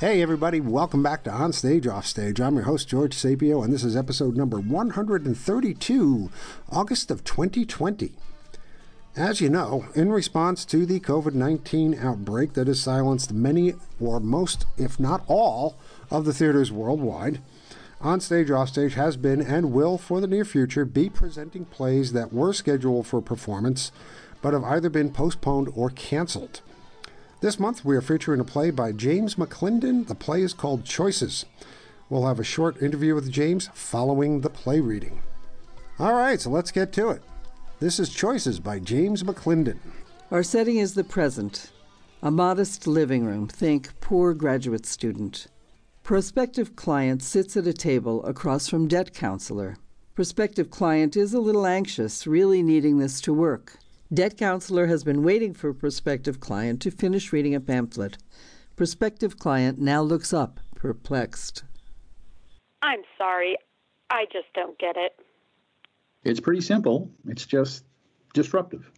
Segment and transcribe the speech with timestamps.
[0.00, 2.40] Hey, everybody, welcome back to On Stage, Off Stage.
[2.40, 6.30] I'm your host, George Sapio, and this is episode number 132,
[6.70, 8.12] August of 2020.
[9.16, 14.20] As you know, in response to the COVID 19 outbreak that has silenced many or
[14.20, 15.76] most, if not all,
[16.12, 17.40] of the theaters worldwide,
[18.00, 22.12] On Stage, Off Stage has been and will for the near future be presenting plays
[22.12, 23.90] that were scheduled for performance
[24.42, 26.60] but have either been postponed or canceled.
[27.40, 30.08] This month we are featuring a play by James McLindon.
[30.08, 31.46] The play is called Choices.
[32.10, 35.22] We'll have a short interview with James following the play reading.
[36.00, 37.22] All right, so let's get to it.
[37.78, 39.78] This is Choices by James McLindon.
[40.32, 41.70] Our setting is the present.
[42.22, 45.46] A modest living room, think poor graduate student.
[46.02, 49.76] Prospective client sits at a table across from debt counselor.
[50.16, 53.78] Prospective client is a little anxious, really needing this to work.
[54.12, 58.16] Debt counselor has been waiting for prospective client to finish reading a pamphlet.
[58.74, 61.62] Prospective client now looks up, perplexed.
[62.80, 63.58] I'm sorry.
[64.08, 65.12] I just don't get it.
[66.24, 67.10] It's pretty simple.
[67.26, 67.84] It's just
[68.32, 68.90] disruptive.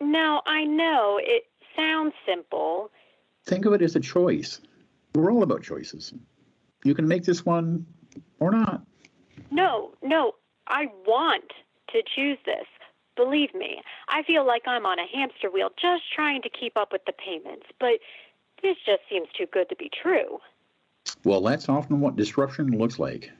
[0.00, 1.20] Now, I know.
[1.22, 1.44] It
[1.76, 2.90] sounds simple.
[3.46, 4.60] Think of it as a choice.
[5.14, 6.12] We're all about choices.
[6.82, 7.86] You can make this one
[8.40, 8.82] or not.
[9.52, 10.32] No, no.
[10.66, 11.52] I want
[11.90, 12.66] to choose this.
[13.16, 16.92] Believe me, I feel like I'm on a hamster wheel just trying to keep up
[16.92, 17.98] with the payments, but
[18.62, 20.38] this just seems too good to be true.
[21.24, 23.30] Well, that's often what disruption looks like.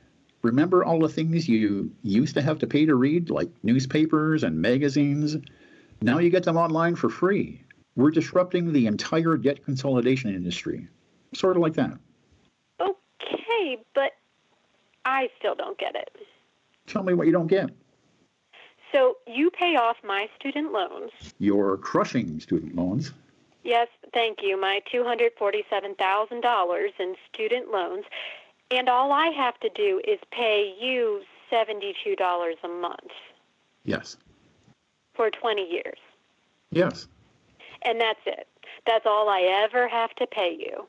[0.43, 4.61] Remember all the things you used to have to pay to read, like newspapers and
[4.61, 5.37] magazines?
[6.01, 7.63] Now you get them online for free.
[7.95, 10.89] We're disrupting the entire debt consolidation industry.
[11.33, 11.97] Sort of like that.
[12.81, 14.13] Okay, but
[15.05, 16.11] I still don't get it.
[16.87, 17.71] Tell me what you don't get.
[18.93, 21.11] So you pay off my student loans.
[21.39, 23.13] You're crushing student loans.
[23.65, 24.61] Yes, thank you.
[24.61, 28.05] My $247,000 in student loans.
[28.71, 33.11] And all I have to do is pay you $72 a month
[33.85, 34.17] Yes.
[35.15, 35.99] for 20 years.
[36.71, 37.07] Yes.
[37.83, 38.47] And that's it.
[38.87, 40.87] That's all I ever have to pay you.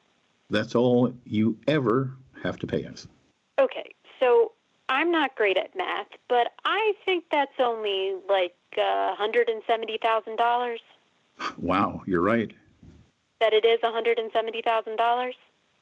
[0.50, 2.12] That's all you ever
[2.44, 3.08] have to pay us.
[3.60, 4.52] Okay, so
[4.90, 10.78] I'm not great at math, but I think that's only like uh, $170,000.
[11.58, 12.52] Wow, you're right.
[13.40, 15.32] That it is $170,000?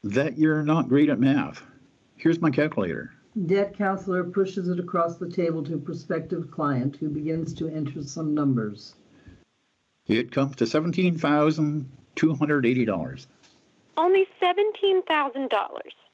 [0.03, 1.63] That you're not great at math.
[2.15, 3.13] Here's my calculator.
[3.45, 8.03] Debt counselor pushes it across the table to a prospective client who begins to enter
[8.03, 8.95] some numbers.
[10.07, 13.25] It comes to $17,280.
[13.97, 15.49] Only $17,000.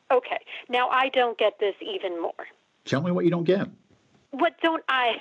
[0.09, 2.47] Okay, now I don't get this even more.
[2.87, 3.67] Tell me what you don't get.
[4.31, 5.17] What don't I?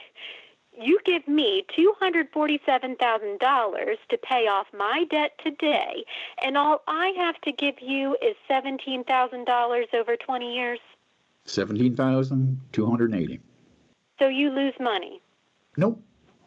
[0.79, 6.05] You give me $247,000 to pay off my debt today,
[6.43, 10.79] and all I have to give you is $17,000 over 20 years.
[11.47, 13.41] 17,280.
[14.19, 15.21] So you lose money.
[15.77, 16.03] Nope.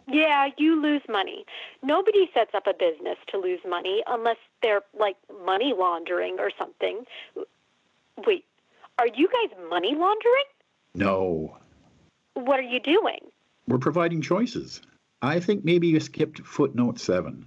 [0.08, 1.46] Yeah, you lose money.
[1.84, 7.06] Nobody sets up a business to lose money unless they're like money laundering or something.
[8.26, 8.46] Wait,
[8.98, 10.46] are you guys money laundering?
[10.96, 11.58] No.
[12.34, 13.20] What are you doing?
[13.68, 14.82] We're providing choices.
[15.22, 17.46] I think maybe you skipped footnote 7.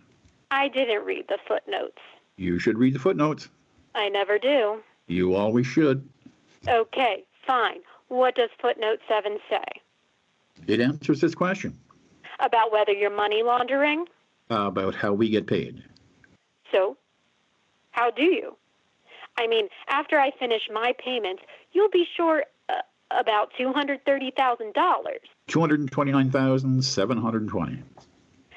[0.51, 1.99] I didn't read the footnotes.
[2.37, 3.49] You should read the footnotes.
[3.95, 4.81] I never do.
[5.07, 6.09] You always should.
[6.69, 7.81] Okay, fine.
[8.09, 9.65] What does footnote 7 say?
[10.67, 11.79] It answers this question
[12.41, 14.07] About whether you're money laundering?
[14.51, 15.83] about how we get paid.
[16.71, 16.99] So,
[17.93, 18.57] how do you?
[19.39, 21.43] I mean, after I finish my payments,
[21.73, 22.41] you'll be uh,
[23.19, 24.73] about $230,000,
[25.49, 27.83] 229,720.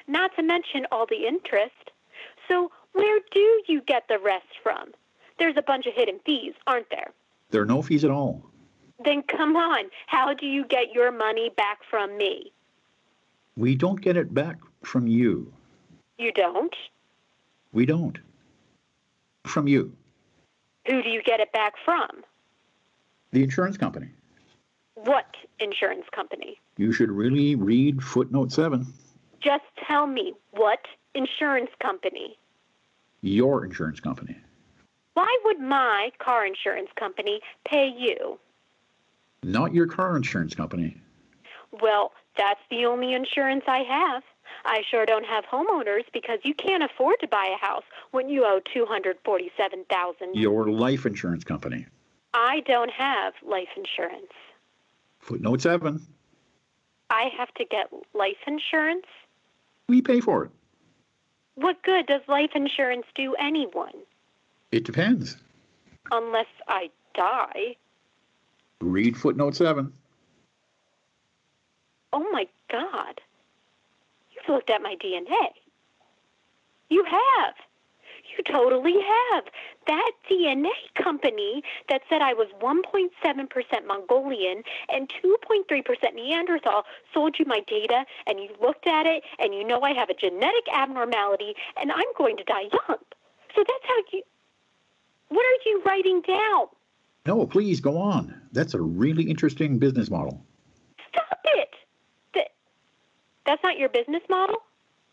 [0.08, 1.92] not to mention all the interest.
[2.48, 4.92] So, where do you get the rest from?
[5.40, 7.12] There's a bunch of hidden fees, aren't there?
[7.50, 8.46] There are no fees at all.
[9.04, 12.54] Then come on, how do you get your money back from me?
[13.58, 15.52] We don't get it back from you.
[16.18, 16.74] You don't?
[17.74, 18.18] We don't.
[19.46, 19.92] From you.
[20.88, 22.08] Who do you get it back from?
[23.32, 24.08] The insurance company.
[24.96, 25.28] What
[25.60, 26.60] insurance company?
[26.78, 28.86] You should really read footnote 7.
[29.42, 30.80] Just tell me what
[31.14, 32.38] insurance company.
[33.22, 34.38] Your insurance company.
[35.14, 38.40] Why would my car insurance company pay you?
[39.44, 40.98] Not your car insurance company.
[41.82, 44.24] Well, that's the only insurance I have.
[44.64, 48.44] I sure don't have homeowners because you can't afford to buy a house when you
[48.46, 50.36] owe 247,000.
[50.36, 51.86] Your life insurance company.
[52.34, 54.32] I don't have life insurance.
[55.26, 56.06] Footnote 7.
[57.10, 59.08] I have to get life insurance?
[59.90, 60.52] We pay for it.
[61.56, 63.96] What good does life insurance do anyone?
[64.72, 65.38] It depends.
[66.12, 67.76] Unless I die.
[68.82, 69.92] Read footnote 7.
[72.14, 73.20] Oh my God.
[74.32, 75.48] You've looked at my DNA.
[76.90, 77.56] You have.
[78.38, 78.96] You totally
[79.34, 79.46] have.
[79.88, 86.84] That DNA company that said I was 1.7% Mongolian and 2.3% Neanderthal
[87.14, 90.14] sold you my data and you looked at it and you know I have a
[90.14, 92.98] genetic abnormality and I'm going to die young.
[93.56, 94.24] So that's how you.
[95.30, 96.68] What are you writing down?
[97.26, 98.40] No, please go on.
[98.52, 100.46] That's a really interesting business model.
[101.10, 101.70] Stop it.
[102.36, 102.48] That,
[103.46, 104.58] that's not your business model?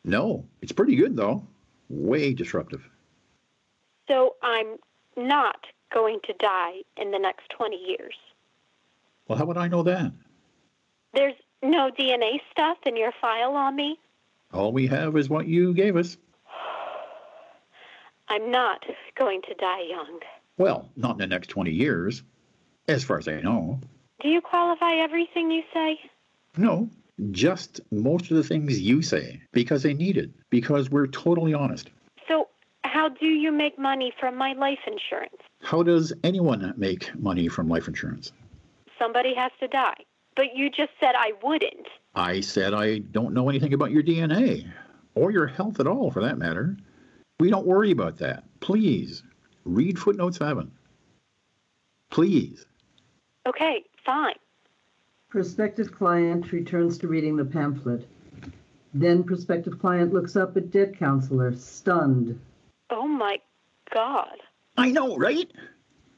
[0.04, 1.46] No, it's pretty good though.
[1.88, 2.88] Way disruptive.
[4.12, 4.76] So I'm
[5.16, 5.56] not
[5.92, 8.14] going to die in the next 20 years.
[9.26, 10.12] Well, how would I know that?
[11.14, 13.98] There's no DNA stuff in your file on me.
[14.52, 16.18] All we have is what you gave us.
[18.28, 18.84] I'm not
[19.18, 20.20] going to die young.
[20.58, 22.22] Well, not in the next 20 years,
[22.88, 23.80] as far as I know.
[24.20, 25.98] Do you qualify everything you say?
[26.58, 26.90] No,
[27.30, 31.88] just most of the things you say, because they need it, because we're totally honest.
[32.92, 35.36] So, how do you make money from my life insurance?
[35.62, 38.32] How does anyone make money from life insurance?
[38.98, 39.96] Somebody has to die.
[40.36, 41.86] But you just said I wouldn't.
[42.14, 44.70] I said I don't know anything about your DNA,
[45.14, 46.76] or your health at all, for that matter.
[47.40, 48.44] We don't worry about that.
[48.60, 49.22] Please,
[49.64, 50.70] read footnote 7.
[52.10, 52.64] Please.
[53.46, 54.36] Okay, fine.
[55.28, 58.06] Prospective client returns to reading the pamphlet.
[58.94, 62.38] Then prospective client looks up at debt counselor, stunned.
[62.92, 63.40] Oh my
[63.92, 64.36] God.
[64.76, 65.50] I know, right?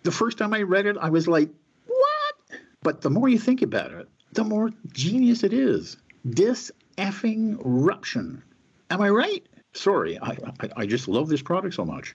[0.03, 1.49] The first time I read it, I was like,
[1.87, 2.61] what?
[2.83, 5.97] But the more you think about it, the more genius it is.
[6.25, 8.43] This effing ruption.
[8.91, 9.47] Am I right?
[9.73, 12.15] Sorry, I, I, I just love this product so much.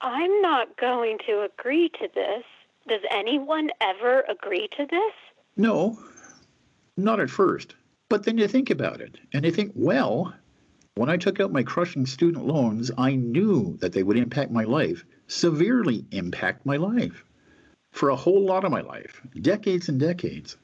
[0.00, 2.44] I'm not going to agree to this.
[2.88, 5.12] Does anyone ever agree to this?
[5.56, 5.98] No,
[6.96, 7.76] not at first.
[8.08, 10.34] But then you think about it, and you think, well,
[10.96, 14.64] when I took out my crushing student loans, I knew that they would impact my
[14.64, 17.22] life, severely impact my life,
[17.92, 20.56] for a whole lot of my life, decades and decades.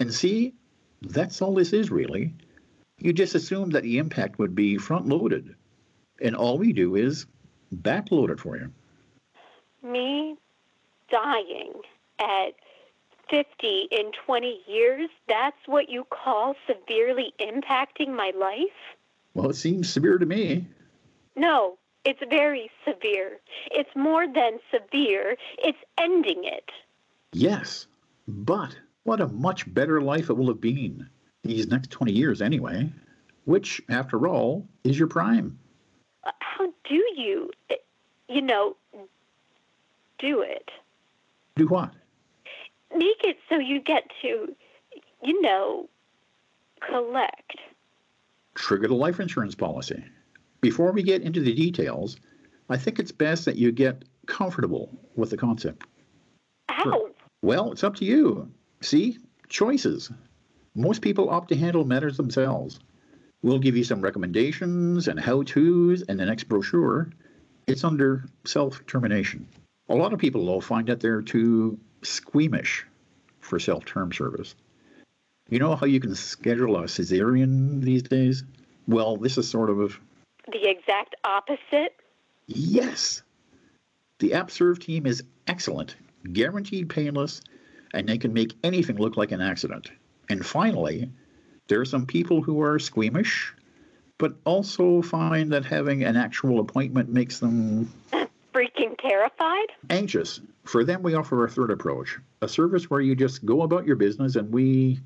[0.00, 0.54] And see,
[1.02, 2.34] that's all this is really.
[2.98, 5.54] You just assume that the impact would be front loaded,
[6.20, 7.26] and all we do is
[7.72, 8.72] backload it for you.
[9.88, 10.36] Me
[11.10, 11.74] dying
[12.18, 12.54] at
[13.30, 18.96] 50 in 20 years, that's what you call severely impacting my life?
[19.34, 20.66] Well, it seems severe to me.
[21.36, 23.38] No, it's very severe.
[23.70, 26.70] It's more than severe, it's ending it.
[27.32, 27.86] Yes,
[28.26, 31.08] but what a much better life it will have been
[31.42, 32.92] these next 20 years anyway,
[33.44, 35.58] which, after all, is your prime.
[36.24, 37.74] Uh, how do you, uh,
[38.28, 38.76] you know,
[40.18, 40.70] do it?
[41.56, 41.92] Do what?
[42.94, 44.54] Make it so you get to,
[45.22, 45.88] you know,
[46.80, 47.56] collect.
[48.60, 50.04] Trigger the life insurance policy.
[50.60, 52.18] Before we get into the details,
[52.68, 55.86] I think it's best that you get comfortable with the concept.
[56.68, 57.08] How?
[57.40, 58.50] Well, it's up to you.
[58.82, 59.16] See?
[59.48, 60.12] Choices.
[60.74, 62.80] Most people opt to handle matters themselves.
[63.40, 67.08] We'll give you some recommendations and how to's in the next brochure.
[67.66, 69.48] It's under self termination.
[69.88, 72.84] A lot of people, though, find that they're too squeamish
[73.40, 74.54] for self term service.
[75.50, 78.44] You know how you can schedule a cesarean these days?
[78.86, 79.98] Well, this is sort of
[80.46, 81.96] the exact opposite.
[82.46, 83.22] Yes.
[84.20, 85.96] The AppServe team is excellent,
[86.32, 87.40] guaranteed painless,
[87.92, 89.90] and they can make anything look like an accident.
[90.28, 91.10] And finally,
[91.66, 93.52] there are some people who are squeamish,
[94.18, 97.92] but also find that having an actual appointment makes them
[98.54, 99.66] freaking terrified.
[99.88, 100.40] Anxious.
[100.64, 103.96] For them, we offer a third approach a service where you just go about your
[103.96, 105.00] business and we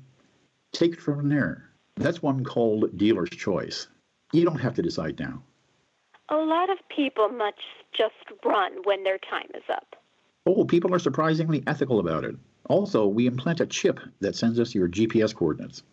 [0.77, 1.69] take it from there.
[1.95, 3.87] That's one called Dealer's Choice.
[4.33, 5.41] You don't have to decide now.
[6.29, 7.57] A lot of people must
[7.95, 8.13] just
[8.43, 9.95] run when their time is up.
[10.45, 12.35] Oh, people are surprisingly ethical about it.
[12.67, 15.83] Also, we implant a chip that sends us your GPS coordinates.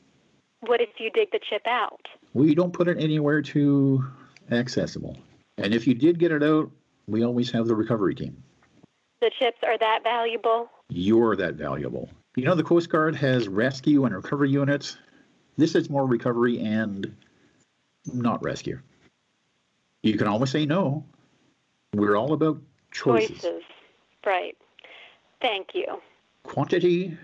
[0.61, 2.07] What if you dig the chip out?
[2.35, 4.05] We don't put it anywhere too
[4.51, 5.17] accessible.
[5.59, 6.71] And if you did get it out,
[7.07, 8.43] we always have the recovery team.
[9.21, 10.69] The chips are that valuable?
[10.89, 12.09] You're that valuable.
[12.35, 14.97] You know, the Coast Guard has rescue and recovery units.
[15.59, 17.15] This is more recovery and
[18.07, 18.81] not rescue.
[20.03, 21.05] You can always say no.
[21.95, 22.59] We're all about
[22.91, 23.43] choices.
[23.43, 23.63] Choices.
[24.25, 24.57] Right.
[25.43, 26.01] Thank you.
[26.45, 27.19] Quantity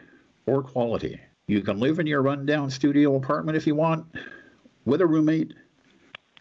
[0.44, 1.18] or quality.
[1.46, 4.04] You can live in your rundown studio apartment if you want,
[4.84, 5.54] with a roommate,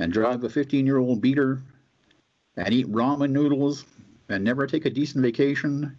[0.02, 1.62] and drive a 15 year old beater,
[2.58, 3.86] and eat ramen noodles
[4.28, 5.98] and never take a decent vacation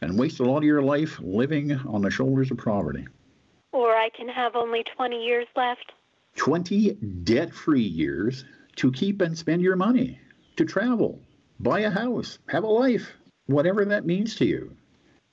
[0.00, 3.06] and waste a lot of your life living on the shoulders of poverty.
[3.72, 5.92] Or I can have only 20 years left.
[6.36, 6.92] 20
[7.24, 8.44] debt free years
[8.76, 10.18] to keep and spend your money,
[10.56, 11.20] to travel,
[11.58, 13.12] buy a house, have a life,
[13.46, 14.76] whatever that means to you.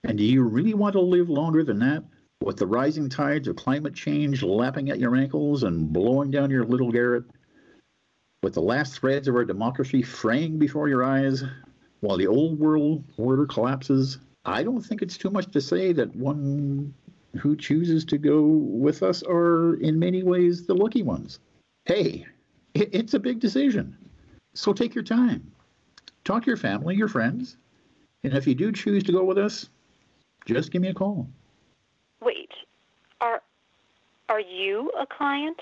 [0.03, 2.03] And do you really want to live longer than that?
[2.41, 6.65] With the rising tides of climate change lapping at your ankles and blowing down your
[6.65, 7.25] little garret?
[8.43, 11.43] With the last threads of our democracy fraying before your eyes
[12.00, 14.19] while the old world order collapses?
[14.48, 16.94] I don't think it's too much to say that one
[17.38, 21.39] who chooses to go with us are, in many ways, the lucky ones.
[21.84, 22.25] Hey,
[22.74, 23.98] it's a big decision.
[24.54, 25.51] So take your time.
[26.24, 27.58] Talk to your family, your friends,
[28.24, 29.70] and if you do choose to go with us,
[30.46, 31.27] just give me a call.
[32.22, 32.51] Wait,
[33.22, 33.42] are
[34.30, 35.62] are you a client?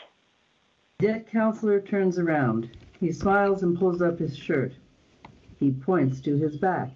[1.00, 2.70] Debt counselor turns around.
[3.00, 4.74] He smiles and pulls up his shirt.
[5.60, 6.90] He points to his back.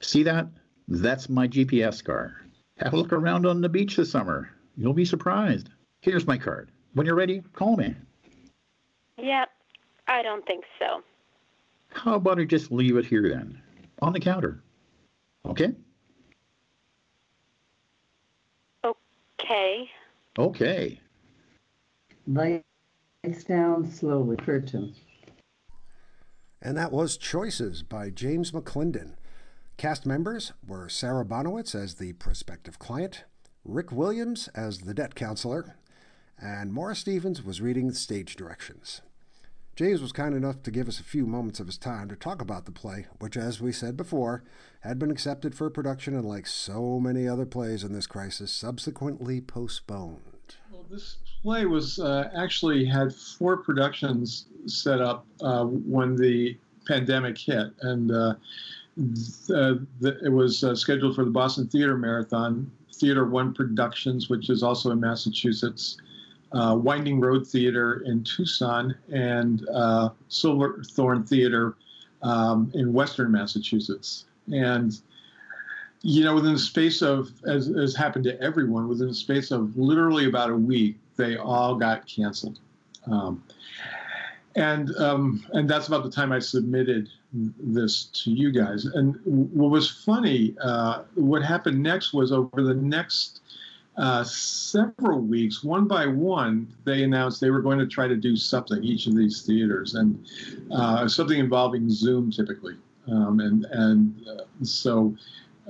[0.00, 0.48] See that?
[0.88, 2.40] That's my GPS car.
[2.78, 4.50] Have a look around on the beach this summer.
[4.74, 5.68] You'll be surprised.
[6.00, 6.70] Here's my card.
[6.94, 7.94] When you're ready, call me.
[9.18, 9.44] Yeah,
[10.06, 11.02] I don't think so.
[11.88, 13.60] How about I just leave it here then?
[14.00, 14.62] On the counter.
[15.44, 15.74] Okay?
[18.84, 19.90] Okay.
[20.38, 21.00] Okay.
[22.26, 24.36] Lights down slowly.
[24.36, 24.94] Curtain.
[26.62, 29.14] And that was Choices by James McLindon.
[29.78, 33.22] Cast members were Sarah Bonowitz as the prospective client,
[33.64, 35.76] Rick Williams as the debt counselor,
[36.36, 39.02] and Morris Stevens was reading the stage directions.
[39.76, 42.42] James was kind enough to give us a few moments of his time to talk
[42.42, 44.42] about the play, which, as we said before,
[44.80, 49.40] had been accepted for production and, like so many other plays in this crisis, subsequently
[49.40, 50.56] postponed.
[50.72, 56.58] Well, this play was uh, actually had four productions set up uh, when the
[56.88, 58.34] pandemic hit, and uh,
[58.98, 59.86] the,
[60.24, 64.90] it was uh, scheduled for the Boston Theater Marathon, Theater One Productions, which is also
[64.90, 65.98] in Massachusetts
[66.52, 71.76] uh, Winding Road Theater in Tucson and uh, Silverthorne Theater
[72.22, 74.24] um, in Western Massachusetts.
[74.52, 74.98] And,
[76.02, 79.76] you know, within the space of, as has happened to everyone, within the space of
[79.76, 82.58] literally about a week, they all got canceled.
[83.06, 83.44] Um,
[84.56, 88.84] and um, and that's about the time I submitted this to you guys.
[88.86, 93.40] And what was funny, uh, what happened next was over the next
[93.98, 98.36] uh, several weeks, one by one, they announced they were going to try to do
[98.36, 100.24] something, each of these theaters, and
[100.70, 102.76] uh, something involving Zoom typically.
[103.08, 105.16] Um, and and uh, so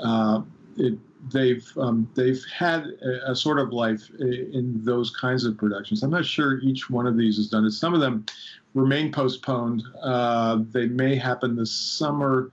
[0.03, 0.43] uh,
[0.77, 0.99] it,
[1.33, 6.03] they've um, they've had a, a, sort of life in those kinds of productions.
[6.03, 7.71] I'm not sure each one of these has done it.
[7.71, 8.27] Some of them
[8.75, 9.83] remain postponed.
[10.03, 12.51] Uh, they may happen this summer.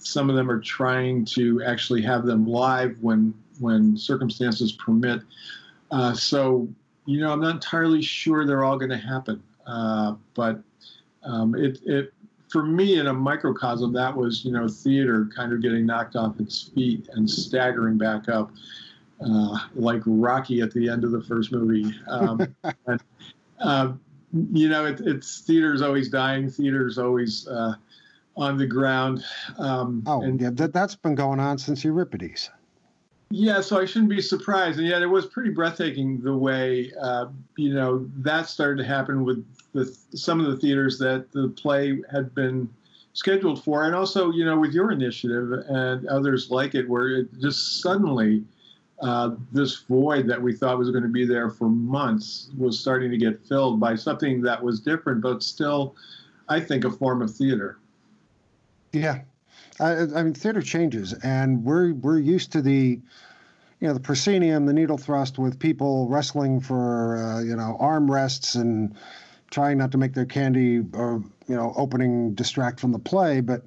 [0.00, 5.22] Some of them are trying to actually have them live when when circumstances permit.
[5.90, 6.68] Uh, so,
[7.06, 9.42] you know, I'm not entirely sure they're all going to happen.
[9.66, 10.60] Uh, but
[11.22, 12.12] um, it, it,
[12.50, 16.38] for me, in a microcosm, that was, you know, theater kind of getting knocked off
[16.40, 18.50] its feet and staggering back up,
[19.20, 21.94] uh, like Rocky at the end of the first movie.
[22.08, 22.54] Um,
[22.86, 23.02] and,
[23.60, 23.92] uh,
[24.52, 26.50] you know, it, it's theater's always dying.
[26.50, 27.74] Theater's always uh,
[28.36, 29.24] on the ground.
[29.58, 32.50] Um, oh, and, yeah, that, that's been going on since Euripides.
[33.30, 37.26] Yeah, so I shouldn't be surprised, and yet it was pretty breathtaking the way uh,
[37.56, 42.00] you know that started to happen with the, some of the theaters that the play
[42.12, 42.68] had been
[43.12, 47.40] scheduled for, and also you know with your initiative and others like it, where it
[47.40, 48.44] just suddenly
[49.04, 53.10] uh, this void that we thought was going to be there for months was starting
[53.10, 55.94] to get filled by something that was different, but still,
[56.48, 57.76] I think, a form of theater.
[58.92, 59.20] Yeah,
[59.78, 62.98] I, I mean, theater changes, and we're we're used to the,
[63.80, 68.10] you know, the proscenium, the needle thrust with people wrestling for uh, you know arm
[68.10, 68.94] rests and
[69.50, 73.42] trying not to make their candy or you know opening distract from the play.
[73.42, 73.64] But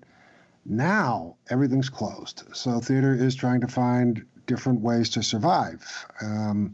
[0.65, 6.05] now everything's closed, so theater is trying to find different ways to survive.
[6.21, 6.73] Um,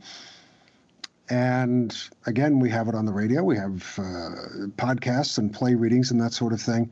[1.29, 3.43] and again, we have it on the radio.
[3.43, 6.91] We have uh, podcasts and play readings and that sort of thing.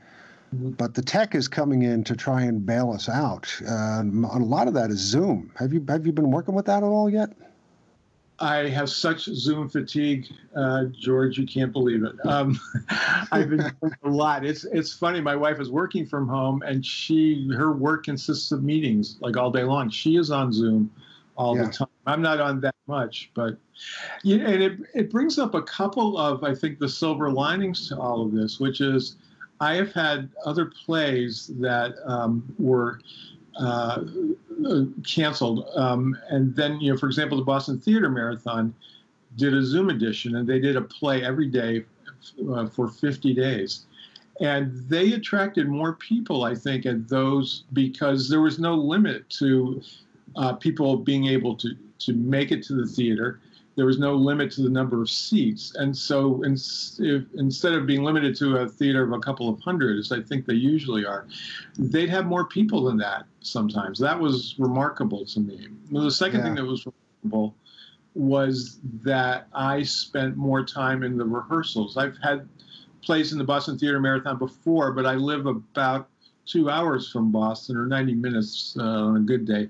[0.54, 0.72] Mm-hmm.
[0.72, 3.48] But the tech is coming in to try and bail us out.
[3.66, 5.52] Uh, a lot of that is Zoom.
[5.56, 7.32] Have you have you been working with that at all yet?
[8.42, 11.38] I have such Zoom fatigue, uh, George.
[11.38, 12.16] You can't believe it.
[12.26, 12.60] Um,
[13.32, 14.46] I've been doing a lot.
[14.46, 15.22] It's it's funny.
[15.22, 19.52] My wife is working from home, and she her work consists of meetings like all
[19.52, 19.90] day long.
[19.90, 20.92] She is on Zoom
[21.36, 21.66] all yeah.
[21.66, 21.88] the time.
[22.08, 23.58] I'm not on that much, but
[24.24, 28.00] yeah, and it it brings up a couple of I think the silver linings to
[28.00, 29.18] all of this, which is
[29.60, 33.00] I have had other plays that um, were
[33.62, 34.04] uh,
[35.08, 38.74] canceled, um, and then you know, for example, the Boston Theater Marathon
[39.38, 41.86] did a Zoom edition, and they did a play every day
[42.54, 43.86] uh, for 50 days.
[44.40, 49.82] And they attracted more people, I think, at those because there was no limit to
[50.36, 53.40] uh, people being able to, to make it to the theater.
[53.76, 55.74] There was no limit to the number of seats.
[55.76, 59.60] And so in, if, instead of being limited to a theater of a couple of
[59.62, 61.28] hundred, as I think they usually are,
[61.78, 63.98] they'd have more people than that sometimes.
[64.00, 65.68] That was remarkable to me.
[65.92, 66.46] The second yeah.
[66.46, 67.56] thing that was remarkable
[68.14, 71.96] was that I spent more time in the rehearsals.
[71.96, 72.48] I've had
[73.02, 76.08] plays in the Boston Theater Marathon before, but I live about
[76.46, 79.70] two hours from Boston or 90 minutes uh, on a good day.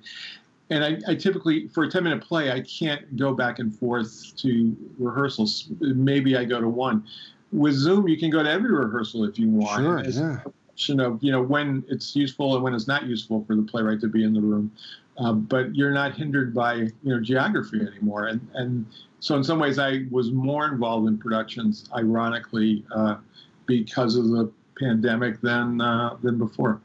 [0.72, 4.34] And I, I, typically, for a 10 minute play, I can't go back and forth
[4.38, 5.68] to rehearsals.
[5.82, 7.06] Maybe I go to one.
[7.52, 9.84] With Zoom, you can go to every rehearsal if you want.
[9.84, 10.40] Sure, yeah.
[10.78, 14.00] You know, you know when it's useful and when it's not useful for the playwright
[14.02, 14.72] to be in the room.
[15.18, 18.28] Uh, but you're not hindered by you know geography anymore.
[18.28, 18.86] And and
[19.20, 23.18] so in some ways, I was more involved in productions, ironically, uh,
[23.66, 24.50] because of the
[24.80, 26.82] pandemic than uh, than before.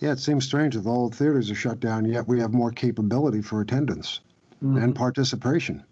[0.00, 2.70] Yeah, it seems strange that all the theaters are shut down, yet we have more
[2.70, 4.20] capability for attendance
[4.62, 4.78] mm-hmm.
[4.78, 5.84] and participation.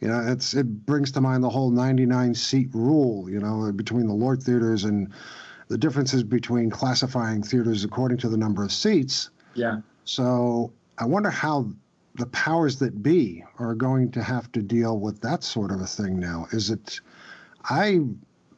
[0.00, 3.28] You know, it's it brings to mind the whole 99 seat rule.
[3.30, 5.12] You know, between the LORT theaters and
[5.68, 9.30] the differences between classifying theaters according to the number of seats.
[9.54, 11.70] Yeah so I wonder how
[12.14, 15.86] the powers that be are going to have to deal with that sort of a
[15.86, 16.46] thing now.
[16.52, 17.00] Is it,
[17.64, 18.00] I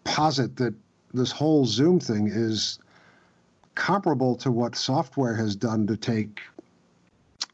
[0.04, 0.74] posit that
[1.14, 2.78] this whole Zoom thing is
[3.76, 6.40] comparable to what software has done to take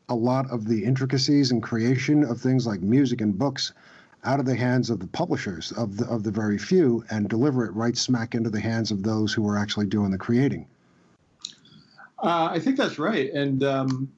[0.09, 3.73] a lot of the intricacies and creation of things like music and books
[4.25, 7.65] out of the hands of the publishers of the of the very few and deliver
[7.65, 10.65] it right smack into the hands of those who are actually doing the creating.
[12.23, 13.33] Uh, I think that's right.
[13.33, 14.13] And, um,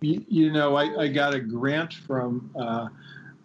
[0.00, 2.88] you, you, know, I, I, got a grant from uh,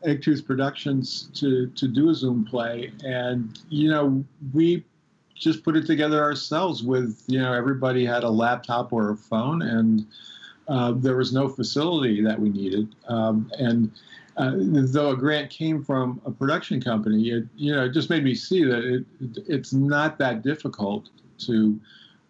[0.03, 2.91] Eggtooth Productions to, to do a Zoom play.
[3.05, 4.83] And, you know, we
[5.39, 9.61] just put it together ourselves with, you know, everybody had a laptop or a phone
[9.61, 10.05] and
[10.67, 12.93] uh, there was no facility that we needed.
[13.07, 13.91] Um, and
[14.37, 18.23] uh, though a grant came from a production company, it, you know, it just made
[18.23, 19.05] me see that it,
[19.47, 21.79] it's not that difficult to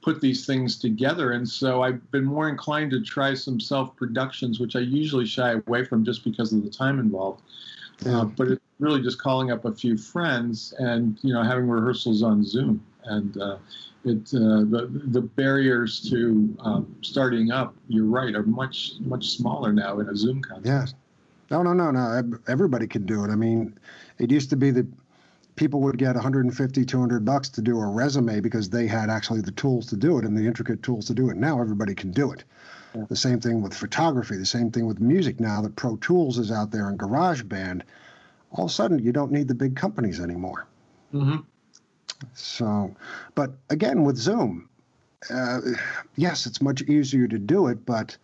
[0.02, 1.32] put these things together.
[1.32, 5.52] And so I've been more inclined to try some self productions, which I usually shy
[5.68, 7.42] away from just because of the time involved.
[8.06, 12.24] Uh, but it's really just calling up a few friends and you know having rehearsals
[12.24, 12.82] on Zoom.
[13.04, 13.58] And uh,
[14.06, 19.74] it uh, the the barriers to um, starting up, you're right, are much much smaller
[19.74, 20.96] now in a Zoom context.
[20.96, 21.00] Yeah.
[21.52, 22.40] No, no, no, no.
[22.48, 23.32] Everybody can do it.
[23.32, 23.80] I mean,
[24.20, 24.86] it used to be that
[25.60, 29.52] people would get 150 200 bucks to do a resume because they had actually the
[29.52, 32.32] tools to do it and the intricate tools to do it now everybody can do
[32.32, 32.46] it
[32.96, 33.04] yeah.
[33.10, 36.50] the same thing with photography the same thing with music now that pro tools is
[36.50, 37.82] out there and garageband
[38.52, 40.66] all of a sudden you don't need the big companies anymore
[41.14, 41.42] mm-hmm.
[42.34, 42.96] So
[43.36, 44.70] but again with zoom
[45.30, 45.60] uh,
[46.16, 48.18] yes it's much easier to do it but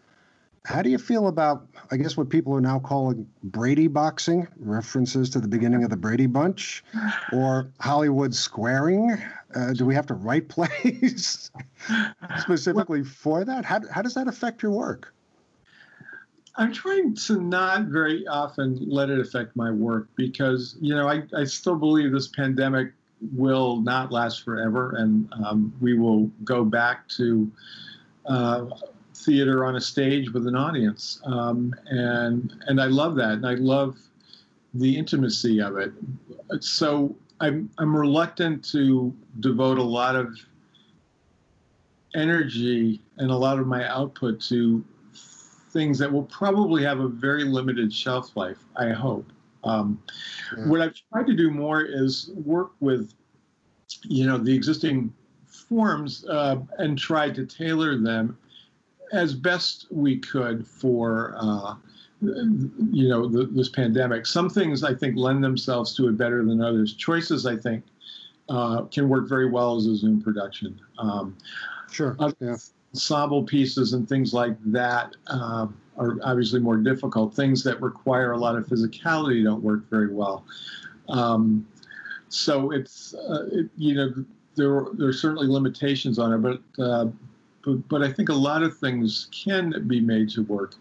[0.65, 5.29] how do you feel about, I guess, what people are now calling Brady boxing, references
[5.31, 6.83] to the beginning of the Brady Bunch,
[7.31, 9.15] or Hollywood squaring?
[9.55, 11.51] Uh, do we have to write plays
[12.39, 13.63] specifically for that?
[13.63, 15.13] How, how does that affect your work?
[16.57, 21.23] I'm trying to not very often let it affect my work because, you know, I,
[21.37, 22.93] I still believe this pandemic
[23.33, 27.51] will not last forever and um, we will go back to.
[28.25, 28.65] Uh,
[29.15, 33.53] theater on a stage with an audience, um, and and I love that, and I
[33.53, 33.97] love
[34.75, 35.93] the intimacy of it.
[36.59, 40.37] So I'm I'm reluctant to devote a lot of
[42.13, 44.83] energy and a lot of my output to
[45.71, 48.59] things that will probably have a very limited shelf life.
[48.75, 49.29] I hope.
[49.65, 50.01] Um,
[50.57, 50.67] yeah.
[50.67, 53.13] What I've tried to do more is work with,
[54.03, 55.13] you know, the existing
[55.47, 58.37] forms uh, and try to tailor them
[59.11, 61.75] as best we could for uh,
[62.21, 64.25] you know the, this pandemic.
[64.25, 66.93] Some things I think lend themselves to it better than others.
[66.95, 67.83] Choices I think
[68.49, 70.79] uh, can work very well as a Zoom production.
[70.97, 71.37] Um,
[71.91, 72.17] sure.
[72.39, 72.55] Yeah.
[72.93, 77.33] Ensemble pieces and things like that uh, are obviously more difficult.
[77.33, 80.45] Things that require a lot of physicality don't work very well.
[81.09, 81.67] Um,
[82.29, 87.07] so it's uh, it, you know there there are certainly limitations on it, but uh,
[87.65, 90.75] but, but I think a lot of things can be made to work.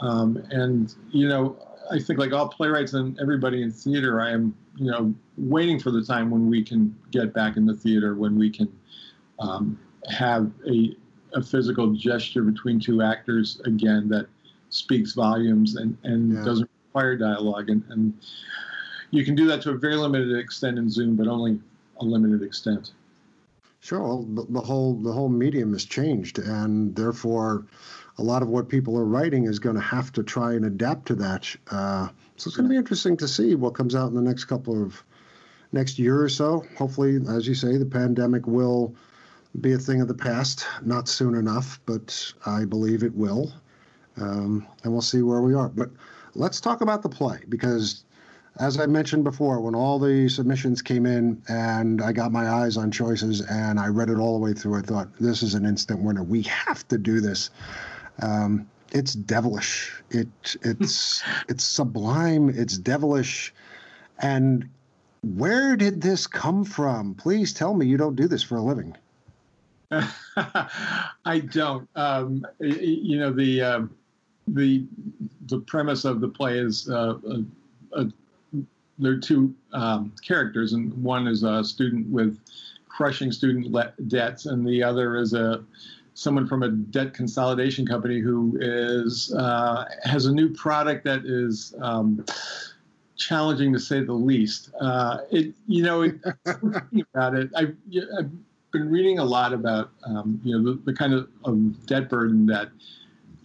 [0.00, 1.56] Um, and, you know,
[1.90, 5.90] I think, like all playwrights and everybody in theater, I am, you know, waiting for
[5.90, 8.72] the time when we can get back in the theater, when we can
[9.38, 9.78] um,
[10.10, 10.96] have a,
[11.34, 14.26] a physical gesture between two actors again that
[14.74, 16.44] speaks volumes and, and yeah.
[16.44, 17.70] doesn't require dialogue.
[17.70, 18.12] And, and
[19.10, 21.60] you can do that to a very limited extent in Zoom, but only
[22.00, 22.92] a limited extent.
[23.80, 27.66] Sure, well, the, the whole the whole medium has changed, and therefore,
[28.16, 31.06] a lot of what people are writing is going to have to try and adapt
[31.08, 31.54] to that.
[31.70, 34.46] Uh, so it's going to be interesting to see what comes out in the next
[34.46, 35.04] couple of
[35.72, 36.64] next year or so.
[36.78, 38.94] Hopefully, as you say, the pandemic will
[39.60, 40.66] be a thing of the past.
[40.82, 43.52] Not soon enough, but I believe it will,
[44.20, 45.68] um, and we'll see where we are.
[45.68, 45.90] But
[46.34, 48.04] let's talk about the play because
[48.58, 52.76] as I mentioned before, when all the submissions came in and I got my eyes
[52.76, 55.64] on choices and I read it all the way through, I thought, this is an
[55.64, 56.22] instant winner.
[56.22, 57.50] We have to do this.
[58.22, 59.92] Um, it's devilish.
[60.10, 60.28] It
[60.62, 62.48] it's it's sublime.
[62.48, 63.52] It's devilish.
[64.20, 64.68] And
[65.22, 67.14] where did this come from?
[67.14, 68.96] Please tell me you don't do this for a living.
[69.90, 71.88] I don't.
[71.96, 73.80] Um, you know the uh,
[74.48, 74.84] the
[75.46, 78.06] the premise of the play is uh, a, a,
[78.98, 82.38] there are two um, characters, and one is a student with
[82.88, 85.64] crushing student le- debts, and the other is a
[86.14, 91.74] someone from a debt consolidation company who is uh, has a new product that is
[91.80, 92.24] um,
[93.16, 94.70] challenging to say the least.
[94.80, 96.14] Uh, it you know it,
[97.14, 97.50] about it.
[97.56, 97.76] I've,
[98.18, 98.30] I've,
[98.70, 102.44] been reading a lot about um, you know the, the kind of, of, debt burden
[102.46, 102.70] that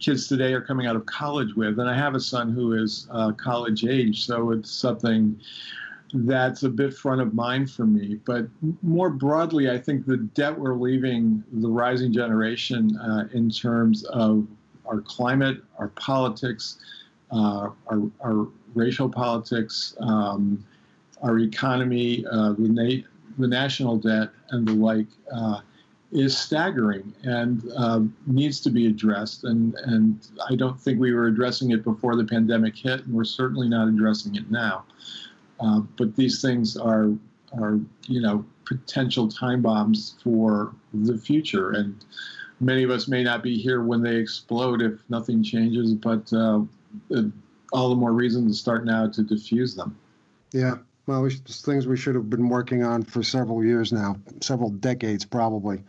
[0.00, 3.06] kids today are coming out of college with, and I have a son who is
[3.10, 5.38] uh, college age, so it's something
[6.12, 8.18] that's a bit front of mind for me.
[8.24, 8.46] But
[8.82, 14.46] more broadly, I think the debt we're leaving the rising generation uh, in terms of
[14.86, 16.78] our climate, our politics,
[17.30, 20.64] uh, our, our, racial politics, um,
[21.22, 25.60] our economy, uh, the, na- the, national debt, and the like uh,
[26.12, 29.44] is staggering and uh, needs to be addressed.
[29.44, 33.24] And, and I don't think we were addressing it before the pandemic hit, and we're
[33.24, 34.84] certainly not addressing it now.
[35.60, 37.10] Uh, but these things are
[37.60, 42.04] are you know potential time bombs for the future, and
[42.60, 45.92] many of us may not be here when they explode if nothing changes.
[45.92, 46.62] But uh,
[47.72, 49.96] all the more reason to start now to diffuse them.
[50.52, 50.78] Yeah.
[51.10, 55.24] Well, we, things we should have been working on for several years now, several decades
[55.24, 55.82] probably.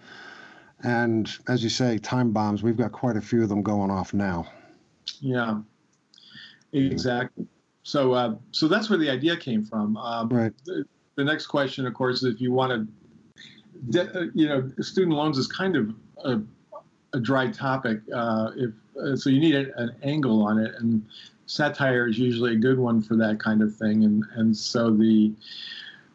[0.81, 4.15] And as you say, time bombs, we've got quite a few of them going off
[4.15, 4.47] now.
[5.19, 5.59] Yeah,
[6.73, 7.45] exactly.
[7.83, 9.95] So, uh, so that's where the idea came from.
[9.95, 10.53] Um, right.
[10.65, 12.89] The, the, next question, of course, is if you want
[13.91, 15.93] to, uh, you know, student loans is kind of
[16.25, 16.41] a,
[17.13, 17.99] a dry topic.
[18.11, 21.05] Uh, if uh, so, you need a, an angle on it, and
[21.51, 24.03] satire is usually a good one for that kind of thing.
[24.05, 25.33] And and so the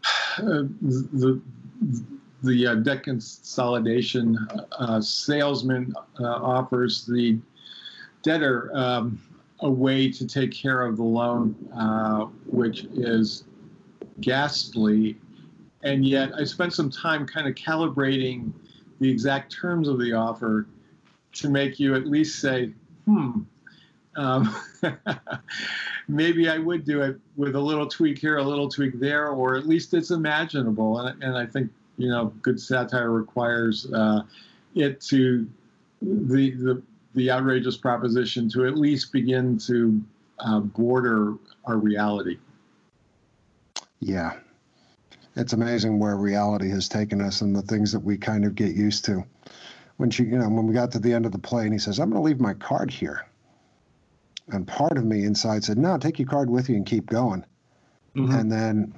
[0.39, 1.41] uh, the
[2.43, 4.39] the uh, debt consolidation
[4.79, 7.39] uh, salesman offers the
[8.23, 8.71] debtor.
[8.75, 9.21] Um,
[9.61, 13.45] a way to take care of the loan, uh, which is
[14.21, 15.17] ghastly.
[15.83, 18.53] And yet, I spent some time kind of calibrating
[19.01, 20.67] the exact terms of the offer
[21.37, 22.75] to make you at least say,
[23.07, 23.41] hmm,
[24.17, 24.55] um,
[26.09, 29.57] maybe I would do it with a little tweak here, a little tweak there, or
[29.57, 31.01] at least it's imaginable.
[31.01, 34.23] And, and I think, you know, good satire requires uh,
[34.75, 35.49] it to
[36.03, 36.83] the, the
[37.17, 40.01] the outrageous proposition to at least begin to
[40.39, 42.39] uh, border our reality.
[44.01, 44.35] Yeah.
[45.35, 48.77] It's amazing where reality has taken us and the things that we kind of get
[48.77, 49.25] used to.
[49.97, 51.79] When she, you know, when we got to the end of the play and he
[51.79, 53.27] says, I'm going to leave my card here.
[54.49, 57.45] And part of me inside said, no, take your card with you and keep going.
[58.15, 58.33] Mm-hmm.
[58.33, 58.95] And then,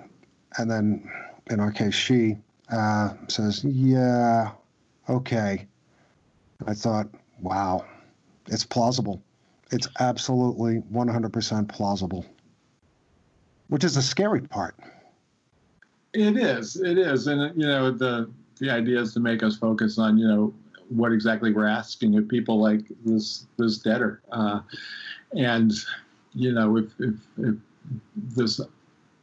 [0.59, 1.11] and then
[1.51, 2.37] in our case, she
[2.71, 4.51] uh, says, yeah,
[5.09, 5.67] okay.
[6.67, 7.09] I thought,
[7.41, 7.85] wow,
[8.47, 9.23] it's plausible.
[9.71, 12.27] It's absolutely 100% plausible,
[13.69, 14.77] which is the scary part.
[16.15, 16.77] It is.
[16.77, 17.27] It is.
[17.27, 18.31] And, you know, the,
[18.61, 20.55] the idea is to make us focus on, you know,
[20.89, 24.23] what exactly we're asking of people like this, this debtor.
[24.33, 24.61] Uh,
[25.33, 25.73] and,
[26.35, 27.55] you know, if, if, if
[28.17, 28.61] this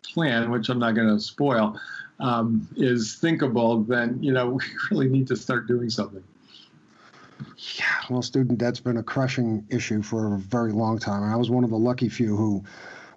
[0.03, 1.79] plan, which I'm not going to spoil,
[2.19, 6.23] um, is thinkable, then, you know, we really need to start doing something.
[7.77, 11.23] Yeah, well, student debt's been a crushing issue for a very long time.
[11.23, 12.63] And I was one of the lucky few who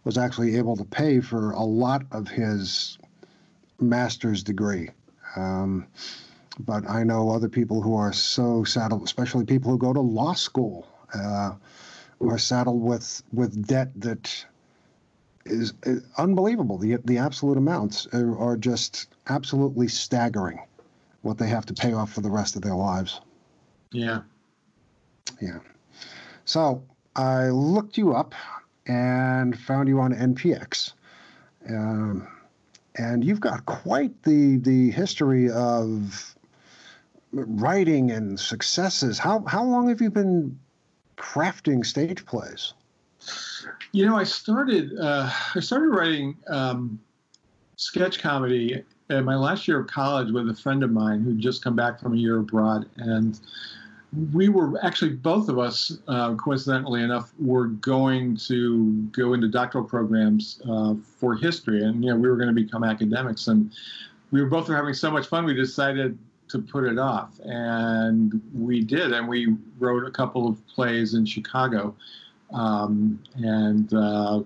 [0.05, 2.99] was actually able to pay for a lot of his
[3.81, 4.91] master's degree.
[5.37, 5.87] Um,
[6.61, 10.33] but I know other people who are so saddled, especially people who go to law
[10.33, 11.53] school, uh,
[12.21, 14.45] are saddled with with debt that
[15.47, 15.73] is,
[16.17, 16.79] unbelievable.
[16.79, 20.61] The the absolute amounts are, are just absolutely staggering.
[21.23, 23.21] What they have to pay off for the rest of their lives.
[23.91, 24.23] Yeah.
[25.41, 25.59] Yeah.
[26.45, 26.83] So
[27.17, 28.35] I looked you up
[28.87, 30.93] and found you on NPX.
[31.69, 32.27] Um,
[32.95, 36.35] and you've got quite the the history of
[37.33, 39.19] writing and successes.
[39.19, 40.59] How how long have you been
[41.19, 42.73] crafting stage plays?
[43.93, 47.01] You know, I started uh, I started writing um,
[47.77, 51.63] sketch comedy in my last year of college with a friend of mine who'd just
[51.63, 53.41] come back from a year abroad, and
[54.33, 59.85] we were actually both of us, uh, coincidentally enough, were going to go into doctoral
[59.85, 63.73] programs uh, for history, and you know we were going to become academics, and
[64.31, 65.45] we were both having so much fun.
[65.45, 70.67] We decided to put it off, and we did, and we wrote a couple of
[70.69, 71.95] plays in Chicago,
[72.53, 74.43] um, and uh,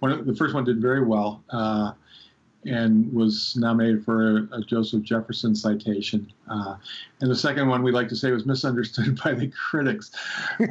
[0.00, 1.42] one of, the first one did very well.
[1.50, 1.92] Uh,
[2.64, 6.32] and was nominated for a, a Joseph Jefferson citation.
[6.48, 6.76] Uh,
[7.20, 10.12] and the second one we like to say was misunderstood by the critics.